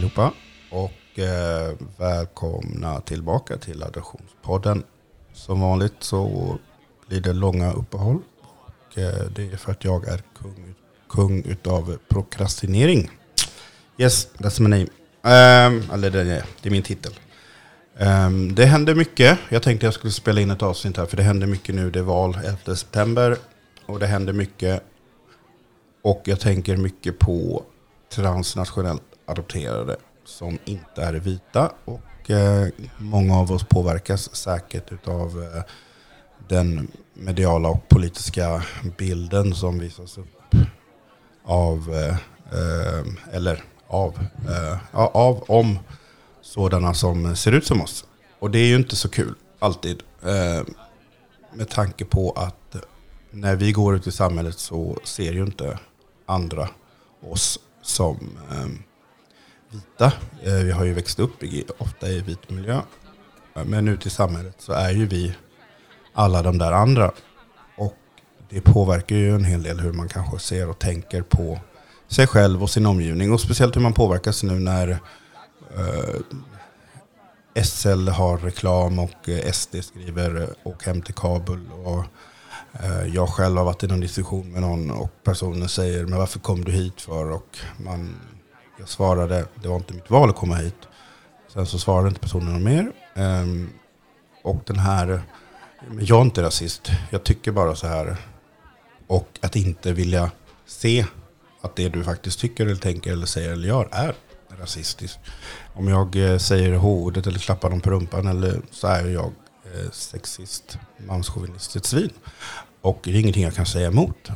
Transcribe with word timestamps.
allihopa 0.00 0.32
och 0.70 1.18
eh, 1.18 1.76
välkomna 1.96 3.00
tillbaka 3.00 3.56
till 3.56 3.82
Adoptionspodden. 3.82 4.82
Som 5.32 5.60
vanligt 5.60 5.94
så 5.98 6.58
blir 7.08 7.20
det 7.20 7.32
långa 7.32 7.72
uppehåll. 7.72 8.18
Och, 8.40 8.98
eh, 8.98 9.24
det 9.34 9.52
är 9.52 9.56
för 9.56 9.72
att 9.72 9.84
jag 9.84 10.08
är 10.08 10.22
kung, 10.38 10.74
kung 11.08 11.42
utav 11.44 11.98
prokrastinering. 12.08 13.10
Yes, 13.98 14.28
that's 14.38 14.60
my 14.60 14.68
name. 14.68 14.86
Um, 15.22 15.90
eller 15.92 16.10
det 16.10 16.20
är, 16.20 16.44
det 16.62 16.68
är 16.68 16.70
min 16.70 16.82
titel. 16.82 17.12
Um, 17.98 18.54
det 18.54 18.66
händer 18.66 18.94
mycket. 18.94 19.38
Jag 19.48 19.62
tänkte 19.62 19.86
jag 19.86 19.94
skulle 19.94 20.12
spela 20.12 20.40
in 20.40 20.50
ett 20.50 20.62
avsnitt 20.62 20.96
här 20.96 21.06
för 21.06 21.16
det 21.16 21.22
händer 21.22 21.46
mycket 21.46 21.74
nu. 21.74 21.90
Det 21.90 21.98
är 21.98 22.02
val 22.02 22.38
11 22.44 22.76
september 22.76 23.36
och 23.86 23.98
det 23.98 24.06
händer 24.06 24.32
mycket. 24.32 24.82
Och 26.02 26.22
jag 26.24 26.40
tänker 26.40 26.76
mycket 26.76 27.18
på 27.18 27.64
transnationellt 28.14 29.09
adopterade 29.30 29.96
som 30.24 30.58
inte 30.64 31.02
är 31.02 31.12
vita. 31.12 31.72
Och 31.84 32.30
eh, 32.30 32.68
många 32.98 33.38
av 33.38 33.52
oss 33.52 33.64
påverkas 33.64 34.36
säkert 34.36 35.08
av 35.08 35.42
eh, 35.42 35.62
den 36.48 36.88
mediala 37.14 37.68
och 37.68 37.88
politiska 37.88 38.62
bilden 38.98 39.54
som 39.54 39.78
visas 39.78 40.18
upp 40.18 40.54
av, 41.44 41.94
eh, 41.94 42.16
eh 42.58 43.04
eller 43.32 43.62
av, 43.86 44.18
eh, 44.48 44.78
av, 44.92 45.44
om 45.48 45.78
sådana 46.40 46.94
som 46.94 47.36
ser 47.36 47.52
ut 47.52 47.66
som 47.66 47.80
oss. 47.80 48.04
Och 48.38 48.50
det 48.50 48.58
är 48.58 48.66
ju 48.66 48.76
inte 48.76 48.96
så 48.96 49.08
kul, 49.08 49.34
alltid. 49.58 50.02
Eh, 50.22 50.64
med 51.52 51.68
tanke 51.68 52.04
på 52.04 52.30
att 52.30 52.76
när 53.30 53.56
vi 53.56 53.72
går 53.72 53.96
ut 53.96 54.06
i 54.06 54.12
samhället 54.12 54.58
så 54.58 54.98
ser 55.04 55.32
ju 55.32 55.42
inte 55.42 55.78
andra 56.26 56.68
oss 57.20 57.60
som 57.82 58.38
eh, 58.50 58.89
vita. 59.70 60.12
Eh, 60.42 60.54
vi 60.54 60.70
har 60.70 60.84
ju 60.84 60.92
växt 60.92 61.18
upp 61.18 61.42
i, 61.42 61.64
ofta 61.78 62.08
i 62.08 62.20
vit 62.20 62.50
miljö. 62.50 62.80
Eh, 63.56 63.64
men 63.64 63.88
ute 63.88 64.08
i 64.08 64.10
samhället 64.10 64.54
så 64.58 64.72
är 64.72 64.90
ju 64.90 65.06
vi 65.06 65.34
alla 66.14 66.42
de 66.42 66.58
där 66.58 66.72
andra. 66.72 67.12
Och 67.76 67.96
det 68.48 68.60
påverkar 68.60 69.16
ju 69.16 69.34
en 69.34 69.44
hel 69.44 69.62
del 69.62 69.80
hur 69.80 69.92
man 69.92 70.08
kanske 70.08 70.38
ser 70.38 70.70
och 70.70 70.78
tänker 70.78 71.22
på 71.22 71.58
sig 72.08 72.26
själv 72.26 72.62
och 72.62 72.70
sin 72.70 72.86
omgivning. 72.86 73.32
Och 73.32 73.40
speciellt 73.40 73.76
hur 73.76 73.80
man 73.80 73.94
påverkas 73.94 74.42
nu 74.42 74.58
när 74.58 74.88
eh, 75.76 77.62
SL 77.64 78.08
har 78.08 78.38
reklam 78.38 78.98
och 78.98 79.28
eh, 79.28 79.52
SD 79.52 79.76
skriver 79.82 80.54
åk 80.62 80.86
hem 80.86 81.02
till 81.02 81.14
Kabul. 81.14 81.70
Och 81.84 82.04
Eh, 82.72 83.14
jag 83.14 83.28
själv 83.28 83.56
har 83.56 83.64
varit 83.64 83.82
i 83.82 83.86
någon 83.86 84.00
diskussion 84.00 84.52
med 84.52 84.62
någon 84.62 84.90
och 84.90 85.10
personen 85.24 85.68
säger 85.68 86.06
men 86.06 86.18
varför 86.18 86.38
kom 86.38 86.64
du 86.64 86.72
hit 86.72 87.00
för? 87.00 87.30
Och 87.30 87.58
man, 87.84 88.16
jag 88.80 88.88
svarade 88.88 89.46
det 89.54 89.68
var 89.68 89.76
inte 89.76 89.94
mitt 89.94 90.10
val 90.10 90.30
att 90.30 90.36
komma 90.36 90.54
hit. 90.54 90.88
Sen 91.48 91.66
så 91.66 91.78
svarade 91.78 92.08
inte 92.08 92.20
personen 92.20 92.52
något 92.52 92.62
mer. 92.62 92.92
Ehm, 93.14 93.70
och 94.42 94.62
den 94.66 94.78
här, 94.78 95.22
jag 96.00 96.18
är 96.18 96.22
inte 96.22 96.42
rasist, 96.42 96.90
jag 97.10 97.24
tycker 97.24 97.52
bara 97.52 97.74
så 97.74 97.86
här. 97.86 98.16
Och 99.06 99.38
att 99.40 99.56
inte 99.56 99.92
vilja 99.92 100.30
se 100.66 101.06
att 101.60 101.76
det 101.76 101.88
du 101.88 102.04
faktiskt 102.04 102.40
tycker 102.40 102.66
eller 102.66 102.76
tänker 102.76 103.12
eller 103.12 103.26
säger 103.26 103.52
eller 103.52 103.68
gör 103.68 103.88
är 103.92 104.14
rasistiskt. 104.60 105.18
Om 105.74 105.88
jag 105.88 106.16
eh, 106.16 106.38
säger 106.38 106.74
h-ordet 106.74 107.26
eller 107.26 107.38
klappar 107.38 107.70
dem 107.70 107.80
på 107.80 107.90
rumpan 107.90 108.26
eller 108.26 108.62
så 108.70 108.86
är 108.86 109.06
jag 109.06 109.32
eh, 109.74 109.90
sexist, 109.92 110.78
manschauvinistiskt 111.06 111.86
svin. 111.88 112.10
Och 112.80 113.00
det 113.04 113.10
är 113.10 113.20
ingenting 113.20 113.44
jag 113.44 113.54
kan 113.54 113.66
säga 113.66 113.88
emot. 113.88 114.30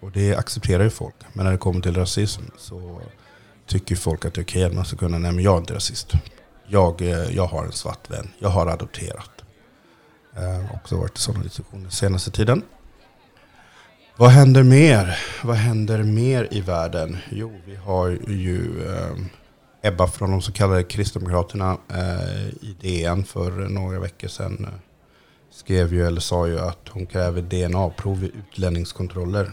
Och 0.00 0.10
det 0.12 0.34
accepterar 0.34 0.84
ju 0.84 0.90
folk. 0.90 1.14
Men 1.32 1.44
när 1.44 1.52
det 1.52 1.58
kommer 1.58 1.80
till 1.80 1.94
rasism 1.94 2.42
så 2.56 3.00
tycker 3.66 3.96
folk 3.96 4.24
att 4.24 4.34
det 4.34 4.40
är 4.40 4.44
okej 4.44 4.64
att 4.64 4.74
man 4.74 4.84
ska 4.84 4.96
kunna, 4.96 5.18
nej 5.18 5.32
men 5.32 5.44
jag 5.44 5.54
är 5.54 5.58
inte 5.58 5.74
rasist. 5.74 6.12
Jag, 6.66 7.02
eh, 7.02 7.36
jag 7.36 7.46
har 7.46 7.64
en 7.64 7.72
svart 7.72 8.10
vän, 8.10 8.28
jag 8.38 8.48
har 8.48 8.66
adopterat. 8.66 9.30
Eh, 10.36 10.74
också 10.74 10.96
varit 10.96 11.18
i 11.18 11.20
sådana 11.20 11.44
diskussioner 11.44 11.90
senaste 11.90 12.30
tiden. 12.30 12.62
Vad 14.16 14.30
händer 14.30 14.62
mer? 14.62 15.18
Vad 15.44 15.56
händer 15.56 16.02
mer 16.02 16.48
i 16.50 16.60
världen? 16.60 17.16
Jo, 17.30 17.60
vi 17.66 17.76
har 17.76 18.08
ju 18.28 18.86
eh, 18.86 19.16
Ebba 19.82 20.06
från 20.06 20.30
de 20.30 20.42
så 20.42 20.52
kallade 20.52 20.82
Kristdemokraterna 20.82 21.78
eh, 21.88 22.48
i 22.48 22.76
DN 22.80 23.24
för 23.24 23.50
några 23.50 24.00
veckor 24.00 24.28
sedan 24.28 24.64
eh, 24.64 24.80
skrev 25.50 25.94
ju, 25.94 26.06
eller 26.06 26.20
sa 26.20 26.46
ju 26.46 26.58
att 26.58 26.88
hon 26.90 27.06
kräver 27.06 27.42
DNA-prov 27.42 28.24
i 28.24 28.32
utlänningskontroller. 28.38 29.52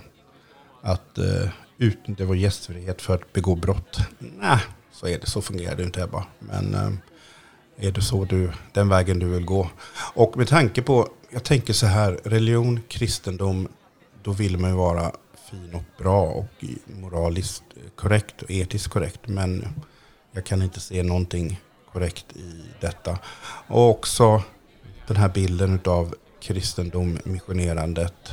Att 0.86 1.18
eh, 1.18 1.50
utnyttja 1.78 2.26
vår 2.26 2.38
gästfrihet 2.38 3.02
för 3.02 3.16
att 3.16 3.34
begå 3.34 3.56
brott. 3.56 4.00
Nej, 4.20 4.60
så 4.92 5.08
är 5.08 5.20
det. 5.20 5.26
Så 5.26 5.42
fungerar 5.42 5.76
det 5.76 5.84
inte 5.84 6.04
Ebba. 6.04 6.26
Men 6.40 6.74
eh, 6.74 7.88
är 7.88 7.92
det 7.92 8.02
så 8.02 8.26
du, 8.26 8.52
den 8.74 8.90
vägen 8.90 9.20
du 9.20 9.26
vill 9.26 9.46
gå? 9.46 9.70
Och 10.14 10.38
med 10.38 10.48
tanke 10.48 10.82
på, 10.82 11.10
jag 11.30 11.44
tänker 11.44 11.74
så 11.74 11.86
här, 11.86 12.20
religion, 12.24 12.82
kristendom, 12.88 13.68
då 14.24 14.32
vill 14.32 14.58
man 14.58 14.70
ju 14.70 14.76
vara 14.76 15.12
fin 15.52 15.74
och 15.74 15.84
bra 15.98 16.22
och 16.22 16.66
moraliskt 16.88 17.64
korrekt 17.96 18.42
och 18.42 18.52
etiskt 18.52 18.88
korrekt. 18.88 19.28
Men 19.28 19.68
jag 20.32 20.46
kan 20.46 20.62
inte 20.62 20.80
se 20.80 21.04
någonting 21.04 21.60
korrekt 21.94 22.36
i 22.36 22.64
detta. 22.82 23.20
Och 23.68 23.90
också 23.90 24.44
den 25.08 25.18
här 25.18 25.30
bilden 25.30 25.80
av 25.86 26.16
kristendom, 26.42 27.18
missionerandet 27.24 28.32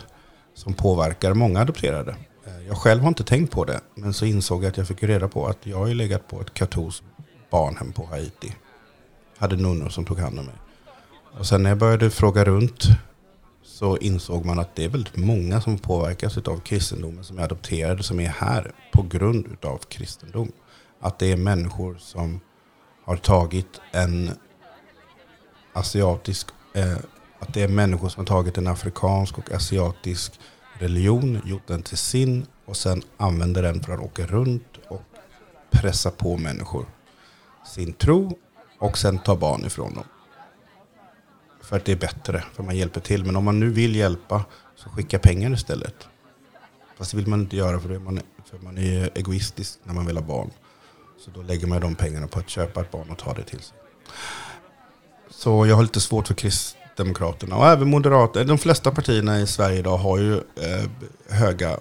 som 0.54 0.74
påverkar 0.74 1.34
många 1.34 1.60
adopterade. 1.60 2.16
Eh, 2.46 2.66
jag 2.66 2.76
själv 2.76 3.00
har 3.00 3.08
inte 3.08 3.24
tänkt 3.24 3.52
på 3.52 3.64
det, 3.64 3.80
men 3.94 4.14
så 4.14 4.24
insåg 4.24 4.64
jag 4.64 4.68
att 4.70 4.76
jag 4.76 4.88
fick 4.88 5.02
reda 5.02 5.28
på 5.28 5.46
att 5.46 5.66
jag 5.66 5.78
har 5.78 5.88
legat 5.88 6.28
på 6.28 6.40
ett 6.40 6.54
katolskt 6.54 7.04
barnhem 7.50 7.92
på 7.92 8.06
Haiti. 8.06 8.54
Hade 9.38 9.56
nunnor 9.56 9.88
som 9.88 10.04
tog 10.04 10.18
hand 10.18 10.38
om 10.38 10.44
mig. 10.44 10.54
Och 11.38 11.46
sen 11.46 11.62
när 11.62 11.70
jag 11.70 11.78
började 11.78 12.10
fråga 12.10 12.44
runt 12.44 12.84
så 13.62 13.96
insåg 13.96 14.44
man 14.44 14.58
att 14.58 14.76
det 14.76 14.84
är 14.84 14.88
väldigt 14.88 15.16
många 15.16 15.60
som 15.60 15.78
påverkas 15.78 16.38
av 16.38 16.60
kristendomen 16.60 17.24
som 17.24 17.38
är 17.38 17.42
adopterade 17.42 18.02
som 18.02 18.20
är 18.20 18.28
här 18.28 18.72
på 18.92 19.02
grund 19.02 19.56
av 19.62 19.78
kristendom. 19.78 20.52
Att 21.00 21.18
det 21.18 21.32
är 21.32 21.36
människor 21.36 21.96
som 22.00 22.40
har 23.04 23.16
tagit 23.16 23.80
en 23.92 24.30
asiatisk, 25.72 26.48
eh, 26.74 26.96
att 27.38 27.54
det 27.54 27.62
är 27.62 27.68
människor 27.68 28.08
som 28.08 28.20
har 28.20 28.26
tagit 28.26 28.58
en 28.58 28.66
afrikansk 28.66 29.38
och 29.38 29.52
asiatisk 29.52 30.40
religion, 30.82 31.40
gjort 31.44 31.66
den 31.66 31.82
till 31.82 31.98
sin 31.98 32.46
och 32.64 32.76
sen 32.76 33.02
använder 33.16 33.62
den 33.62 33.82
för 33.82 33.92
att 33.94 34.00
åka 34.00 34.26
runt 34.26 34.78
och 34.88 35.02
pressa 35.70 36.10
på 36.10 36.36
människor 36.36 36.86
sin 37.64 37.92
tro 37.92 38.38
och 38.78 38.98
sen 38.98 39.18
ta 39.18 39.36
barn 39.36 39.64
ifrån 39.64 39.94
dem. 39.94 40.04
För 41.62 41.76
att 41.76 41.84
det 41.84 41.92
är 41.92 41.96
bättre, 41.96 42.44
för 42.52 42.62
man 42.62 42.76
hjälper 42.76 43.00
till. 43.00 43.24
Men 43.24 43.36
om 43.36 43.44
man 43.44 43.60
nu 43.60 43.70
vill 43.70 43.96
hjälpa 43.96 44.44
så 44.76 44.88
skicka 44.88 45.18
pengar 45.18 45.52
istället. 45.52 46.08
Fast 46.96 47.10
det 47.10 47.16
vill 47.16 47.26
man 47.26 47.40
inte 47.40 47.56
göra 47.56 47.80
för, 47.80 47.98
man, 47.98 48.20
för 48.44 48.58
man 48.58 48.78
är 48.78 49.10
egoistisk 49.14 49.78
när 49.84 49.94
man 49.94 50.06
vill 50.06 50.16
ha 50.16 50.24
barn. 50.24 50.50
Så 51.18 51.30
då 51.30 51.42
lägger 51.42 51.66
man 51.66 51.80
de 51.80 51.94
pengarna 51.94 52.26
på 52.26 52.38
att 52.38 52.48
köpa 52.48 52.80
ett 52.80 52.90
barn 52.90 53.10
och 53.10 53.18
ta 53.18 53.34
det 53.34 53.42
till 53.42 53.60
sig. 53.60 53.78
Så 55.30 55.66
jag 55.66 55.76
har 55.76 55.82
lite 55.82 56.00
svårt 56.00 56.26
för 56.26 56.34
Kristdemokraterna 56.96 57.56
och 57.56 57.66
även 57.66 57.88
Moderaterna. 57.88 58.44
De 58.44 58.58
flesta 58.58 58.90
partierna 58.90 59.40
i 59.40 59.46
Sverige 59.46 59.78
idag 59.78 59.96
har 59.96 60.18
ju 60.18 60.34
eh, 60.34 60.90
höga 61.28 61.78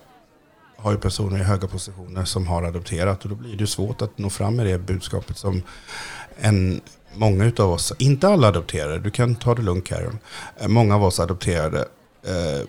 har 0.77 0.91
ju 0.91 0.97
personer 0.97 1.38
i 1.39 1.44
höga 1.44 1.67
positioner 1.67 2.25
som 2.25 2.47
har 2.47 2.63
adopterat 2.63 3.23
och 3.23 3.29
då 3.29 3.35
blir 3.35 3.57
det 3.57 3.67
svårt 3.67 4.01
att 4.01 4.17
nå 4.17 4.29
fram 4.29 4.55
med 4.55 4.66
det 4.66 4.77
budskapet 4.77 5.38
som 5.38 5.61
en, 6.38 6.81
många 7.13 7.51
av 7.59 7.72
oss, 7.72 7.94
inte 7.97 8.27
alla 8.27 8.47
adopterade, 8.47 8.99
du 8.99 9.11
kan 9.11 9.35
ta 9.35 9.55
det 9.55 9.61
lugnt 9.61 9.85
Karin, 9.85 10.19
eh, 10.57 10.67
många 10.67 10.95
av 10.95 11.03
oss 11.03 11.19
adopterade 11.19 11.79
eh, 12.23 12.67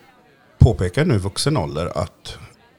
påpekar 0.58 1.04
nu 1.04 1.14
i 1.14 1.18
vuxen 1.18 1.56
ålder 1.56 1.86
att 1.86 2.38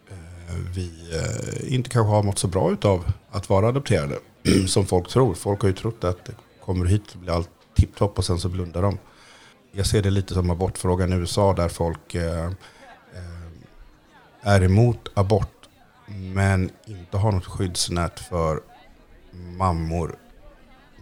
eh, 0.09 0.55
vi 0.75 0.91
eh, 1.13 1.73
inte 1.73 1.89
kanske 1.89 2.11
har 2.11 2.23
mått 2.23 2.39
så 2.39 2.47
bra 2.47 2.75
av 2.81 3.05
att 3.31 3.49
vara 3.49 3.67
adopterade. 3.67 4.15
Som 4.67 4.85
folk 4.85 5.09
tror. 5.09 5.33
Folk 5.33 5.61
har 5.61 5.69
ju 5.69 5.75
trott 5.75 6.03
att 6.03 6.25
det 6.25 6.33
kommer 6.65 6.85
hit 6.85 7.03
så 7.07 7.17
blir 7.17 7.33
allt 7.33 7.49
tipptopp 7.75 8.17
och 8.17 8.25
sen 8.25 8.39
så 8.39 8.49
blundar 8.49 8.81
de. 8.81 8.97
Jag 9.75 9.85
ser 9.85 10.01
det 10.01 10.09
lite 10.09 10.33
som 10.33 10.49
abortfrågan 10.49 11.13
i 11.13 11.15
USA 11.15 11.53
där 11.53 11.69
folk 11.69 12.15
eh, 12.15 12.45
eh, 13.13 13.43
är 14.41 14.63
emot 14.63 15.09
abort 15.13 15.69
men 16.07 16.69
inte 16.85 17.17
har 17.17 17.31
något 17.31 17.45
skyddsnät 17.45 18.19
för 18.19 18.61
mammor, 19.31 20.15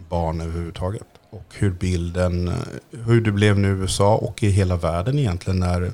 barn 0.08 0.40
överhuvudtaget. 0.40 1.06
Och 1.30 1.54
hur 1.54 1.70
bilden, 1.70 2.48
eh, 2.48 2.54
hur 2.90 3.20
det 3.20 3.32
blev 3.32 3.58
nu 3.58 3.68
i 3.68 3.70
USA 3.70 4.16
och 4.16 4.42
i 4.42 4.48
hela 4.50 4.76
världen 4.76 5.18
egentligen 5.18 5.58
när 5.58 5.92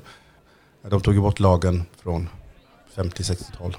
de 0.81 1.01
tog 1.01 1.21
bort 1.21 1.39
lagen 1.39 1.83
från 2.01 2.29
50-60-tal. 2.95 3.77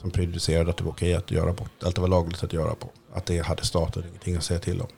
Som 0.00 0.10
prejudicerade 0.10 0.70
att 0.70 0.76
det 0.76 0.84
var 0.84 0.92
okej 0.92 1.14
att 1.14 1.30
göra 1.30 1.50
abort. 1.50 1.82
att 1.82 1.94
det 1.94 2.00
var 2.00 2.08
lagligt 2.08 2.44
att 2.44 2.52
göra 2.52 2.70
abort. 2.70 2.94
Att 3.12 3.26
det 3.26 3.38
hade 3.38 3.64
staten 3.64 4.04
ingenting 4.08 4.36
att 4.36 4.44
säga 4.44 4.60
till 4.60 4.80
om. 4.80 4.88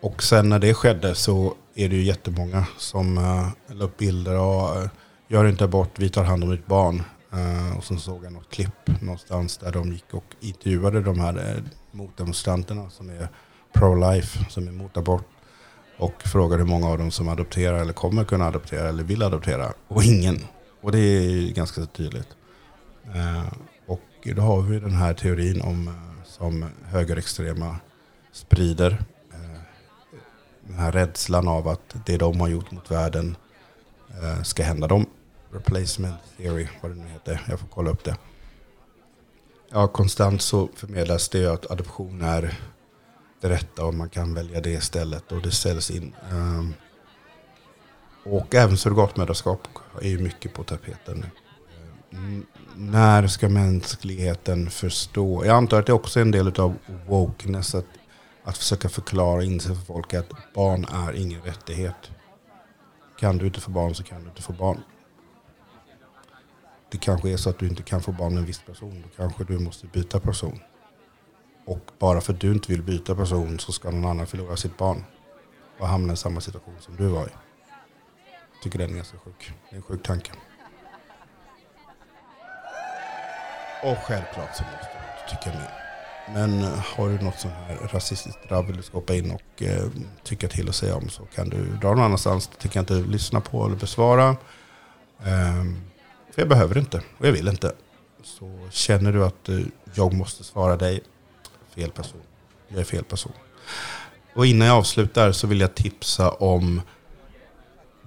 Och 0.00 0.22
sen 0.22 0.48
när 0.48 0.58
det 0.58 0.74
skedde 0.74 1.14
så 1.14 1.54
är 1.74 1.88
det 1.88 1.96
ju 1.96 2.02
jättemånga 2.02 2.66
som 2.78 3.18
uh, 3.18 3.48
la 3.66 3.84
upp 3.84 3.96
bilder 3.96 4.38
och 4.38 4.76
uh, 4.76 4.88
gör 5.28 5.48
inte 5.48 5.64
abort, 5.64 5.98
vi 5.98 6.08
tar 6.08 6.24
hand 6.24 6.44
om 6.44 6.50
ditt 6.50 6.66
barn. 6.66 7.02
Uh, 7.34 7.78
och 7.78 7.84
sen 7.84 7.98
såg 7.98 8.24
jag 8.24 8.32
något 8.32 8.50
klipp 8.50 9.02
någonstans 9.02 9.56
där 9.56 9.72
de 9.72 9.92
gick 9.92 10.14
och 10.14 10.24
intervjuade 10.40 11.00
de 11.00 11.20
här 11.20 11.36
uh, 11.38 11.62
motdemonstranterna 11.92 12.90
som 12.90 13.10
är 13.10 13.28
pro-life, 13.72 14.50
som 14.50 14.68
är 14.68 14.72
mot 14.72 14.96
abort. 14.96 15.26
Och 15.98 16.22
frågade 16.22 16.62
hur 16.62 16.70
många 16.70 16.88
av 16.88 16.98
dem 16.98 17.10
som 17.10 17.28
adopterar 17.28 17.78
eller 17.78 17.92
kommer 17.92 18.24
kunna 18.24 18.46
adoptera 18.46 18.88
eller 18.88 19.04
vill 19.04 19.22
adoptera. 19.22 19.72
Och 19.88 20.02
ingen. 20.02 20.38
Och 20.80 20.92
det 20.92 20.98
är 20.98 21.52
ganska 21.52 21.86
tydligt. 21.86 22.28
Uh, 23.16 23.52
och 23.86 24.28
då 24.36 24.42
har 24.42 24.62
vi 24.62 24.80
den 24.80 24.94
här 24.94 25.14
teorin 25.14 25.60
om, 25.60 25.90
som 26.24 26.64
högerextrema 26.84 27.76
sprider. 28.32 29.04
Den 30.70 30.78
här 30.78 30.92
rädslan 30.92 31.48
av 31.48 31.68
att 31.68 31.96
det 32.06 32.16
de 32.16 32.40
har 32.40 32.48
gjort 32.48 32.70
mot 32.70 32.90
världen 32.90 33.36
eh, 34.22 34.42
ska 34.42 34.62
hända 34.62 34.86
dem 34.86 35.06
replacement 35.52 36.16
theory, 36.36 36.68
vad 36.80 36.90
det 36.90 36.94
nu 36.94 37.08
heter. 37.08 37.46
Jag 37.48 37.60
får 37.60 37.68
kolla 37.68 37.90
upp 37.90 38.04
det. 38.04 38.16
Ja, 39.70 39.86
konstant 39.88 40.42
så 40.42 40.68
förmedlas 40.74 41.28
det 41.28 41.46
att 41.46 41.70
adoption 41.70 42.22
är 42.22 42.58
det 43.40 43.48
rätta 43.48 43.84
och 43.84 43.94
man 43.94 44.08
kan 44.08 44.34
välja 44.34 44.60
det 44.60 44.70
istället 44.70 45.32
och 45.32 45.42
det 45.42 45.50
ställs 45.50 45.90
in. 45.90 46.14
Ehm, 46.30 46.74
och 48.24 48.54
även 48.54 48.76
surrogatmödraskap 48.76 49.68
är 50.00 50.08
ju 50.08 50.18
mycket 50.18 50.54
på 50.54 50.64
tapeten 50.64 51.24
nu. 51.24 51.30
Ehm, 52.18 52.46
när 52.76 53.26
ska 53.26 53.48
mänskligheten 53.48 54.70
förstå? 54.70 55.44
Jag 55.46 55.56
antar 55.56 55.80
att 55.80 55.86
det 55.86 55.92
också 55.92 56.20
är 56.20 56.22
en 56.22 56.30
del 56.30 56.60
av 56.60 56.74
wokeness 57.06 57.74
att, 57.74 57.86
att 58.44 58.58
försöka 58.58 58.88
förklara 58.88 59.44
in 59.44 59.60
sig 59.60 59.76
för 59.76 59.84
folk 59.84 60.14
att 60.14 60.32
barn 60.54 60.84
är 60.84 61.12
ingen 61.12 61.42
rättighet. 61.42 62.10
Kan 63.18 63.38
du 63.38 63.46
inte 63.46 63.60
få 63.60 63.70
barn 63.70 63.94
så 63.94 64.02
kan 64.02 64.22
du 64.22 64.28
inte 64.28 64.42
få 64.42 64.52
barn 64.52 64.82
det 66.90 66.98
kanske 66.98 67.30
är 67.30 67.36
så 67.36 67.50
att 67.50 67.58
du 67.58 67.68
inte 67.68 67.82
kan 67.82 68.02
få 68.02 68.12
barn 68.12 68.34
med 68.34 68.40
en 68.40 68.46
viss 68.46 68.62
person. 68.62 69.02
Då 69.02 69.08
kanske 69.16 69.44
du 69.44 69.58
måste 69.58 69.86
byta 69.86 70.20
person. 70.20 70.60
Och 71.64 71.90
bara 71.98 72.20
för 72.20 72.32
att 72.32 72.40
du 72.40 72.52
inte 72.52 72.72
vill 72.72 72.82
byta 72.82 73.14
person 73.14 73.58
så 73.58 73.72
ska 73.72 73.90
någon 73.90 74.10
annan 74.10 74.26
förlora 74.26 74.56
sitt 74.56 74.78
barn. 74.78 75.04
Och 75.78 75.88
hamna 75.88 76.12
i 76.12 76.16
samma 76.16 76.40
situation 76.40 76.74
som 76.80 76.96
du 76.96 77.06
var 77.06 77.26
i. 77.26 77.30
Jag 78.52 78.62
tycker 78.62 78.78
den 78.78 78.90
är 78.90 78.94
ganska 78.94 79.18
sjuk. 79.18 79.52
Det 79.70 79.74
är 79.74 79.76
en 79.76 79.82
sjuk 79.82 80.02
tanke. 80.02 80.32
Och 83.82 83.98
självklart 83.98 84.56
så 84.56 84.62
måste 84.62 84.88
du 85.26 85.36
tycka 85.36 85.58
mer. 85.58 85.89
Men 86.28 86.62
eh, 86.62 86.78
har 86.96 87.08
du 87.08 87.24
något 87.24 87.40
sånt 87.40 87.54
här 87.68 87.88
rasistiskt 87.92 88.48
drabb 88.48 88.66
vill 88.66 88.76
du 88.76 88.82
skapa 88.82 89.14
in 89.14 89.30
och 89.30 89.62
eh, 89.62 89.84
tycka 90.22 90.48
till 90.48 90.68
och 90.68 90.74
säga 90.74 90.96
om 90.96 91.08
så 91.08 91.22
kan 91.24 91.48
du 91.48 91.76
dra 91.80 91.88
någon 91.88 92.04
annanstans. 92.04 92.50
Det 92.62 92.68
kan 92.68 92.84
jag 92.86 92.98
inte 92.98 93.10
lyssna 93.10 93.40
på 93.40 93.66
eller 93.66 93.76
besvara. 93.76 94.28
Eh, 95.20 95.64
för 96.34 96.42
jag 96.42 96.48
behöver 96.48 96.78
inte 96.78 97.02
och 97.18 97.26
jag 97.26 97.32
vill 97.32 97.48
inte. 97.48 97.72
Så 98.22 98.68
känner 98.70 99.12
du 99.12 99.24
att 99.24 99.48
eh, 99.48 99.58
jag 99.94 100.12
måste 100.12 100.44
svara 100.44 100.76
dig, 100.76 101.00
fel 101.74 101.90
person. 101.90 102.20
Jag 102.68 102.80
är 102.80 102.84
fel 102.84 103.04
person. 103.04 103.32
Och 104.34 104.46
innan 104.46 104.68
jag 104.68 104.76
avslutar 104.76 105.32
så 105.32 105.46
vill 105.46 105.60
jag 105.60 105.74
tipsa 105.74 106.30
om 106.30 106.82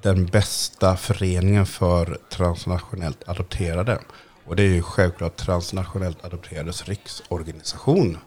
den 0.02 0.26
bästa 0.26 0.98
föreningen 0.98 1.66
för 1.66 2.18
transnationellt 2.30 3.30
adopterade. 3.30 4.00
Och 4.46 4.56
det 4.56 4.64
är 4.64 4.70
ju 4.70 4.82
självklart 4.82 5.36
Transnationellt 5.36 6.26
Adopterades 6.26 6.86
riksorganisation. 6.86 8.18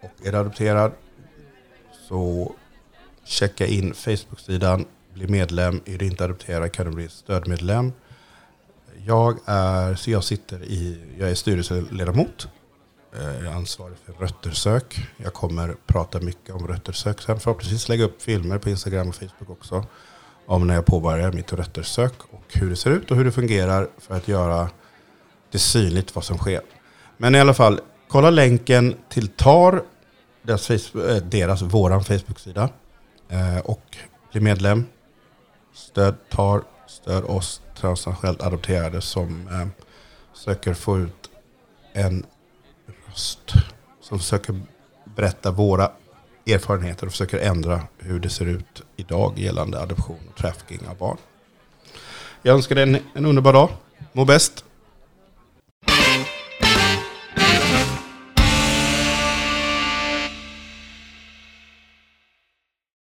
Och 0.00 0.26
är 0.26 0.32
du 0.32 0.38
adopterad 0.38 0.92
så 2.08 2.54
checka 3.24 3.66
in 3.66 3.94
Facebook-sidan, 3.94 4.84
bli 5.14 5.26
medlem. 5.28 5.80
Är 5.84 5.98
du 5.98 6.06
inte 6.06 6.24
adopterad 6.24 6.72
kan 6.72 6.86
du 6.86 6.92
bli 6.92 7.08
stödmedlem. 7.08 7.92
Jag, 9.04 9.38
är, 9.44 9.94
så 9.94 10.10
jag 10.10 10.24
sitter 10.24 10.62
i, 10.62 11.00
jag 11.18 11.30
är 11.30 11.34
styrelseledamot. 11.34 12.48
Eh, 13.12 13.24
jag 13.24 13.44
är 13.44 13.52
ansvarig 13.52 13.96
för 14.04 14.12
röttersök. 14.12 15.08
Jag 15.16 15.34
kommer 15.34 15.76
prata 15.86 16.20
mycket 16.20 16.54
om 16.54 16.68
röttersök 16.68 17.22
sen. 17.22 17.40
Förhoppningsvis 17.40 17.88
lägga 17.88 18.04
upp 18.04 18.22
filmer 18.22 18.58
på 18.58 18.70
Instagram 18.70 19.08
och 19.08 19.14
Facebook 19.14 19.50
också. 19.50 19.86
Om 20.46 20.66
när 20.66 20.74
jag 20.74 20.86
påbörjar 20.86 21.32
mitt 21.32 21.52
röttersök 21.52 22.14
och 22.30 22.44
hur 22.52 22.70
det 22.70 22.76
ser 22.76 22.90
ut 22.90 23.10
och 23.10 23.16
hur 23.16 23.24
det 23.24 23.32
fungerar 23.32 23.88
för 23.98 24.14
att 24.14 24.28
göra 24.28 24.70
det 25.50 25.56
är 25.56 25.60
synligt 25.60 26.14
vad 26.14 26.24
som 26.24 26.38
sker. 26.38 26.60
Men 27.16 27.34
i 27.34 27.40
alla 27.40 27.54
fall, 27.54 27.80
kolla 28.08 28.30
länken 28.30 28.94
till 29.08 29.28
TAR, 29.28 29.82
deras, 30.42 30.66
Facebook, 30.66 31.04
eh, 31.04 31.16
deras 31.16 31.62
våran 31.62 32.04
Facebook-sida. 32.04 32.68
Eh, 33.28 33.58
och 33.58 33.96
bli 34.32 34.40
medlem. 34.40 34.84
Stöd 35.74 36.14
TAR, 36.30 36.62
stöd 36.86 37.24
oss 37.24 37.62
transnationellt 37.76 38.42
adopterade 38.42 39.00
som 39.00 39.48
eh, 39.48 39.66
söker 40.34 40.74
få 40.74 40.98
ut 40.98 41.30
en 41.92 42.26
röst. 43.06 43.52
Som 44.00 44.18
försöker 44.18 44.60
berätta 45.04 45.50
våra 45.50 45.92
erfarenheter 46.46 47.06
och 47.06 47.12
försöker 47.12 47.38
ändra 47.38 47.82
hur 47.98 48.20
det 48.20 48.28
ser 48.28 48.46
ut 48.46 48.82
idag 48.96 49.38
gällande 49.38 49.80
adoption 49.80 50.20
och 50.30 50.36
trafficking 50.36 50.88
av 50.88 50.96
barn. 50.96 51.16
Jag 52.42 52.54
önskar 52.54 52.74
dig 52.74 52.82
en, 52.82 52.98
en 53.14 53.26
underbar 53.26 53.52
dag. 53.52 53.70
Må 54.12 54.24
bäst. 54.24 54.64